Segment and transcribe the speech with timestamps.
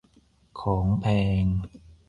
[0.61, 1.05] ของแพ
[1.43, 1.45] ง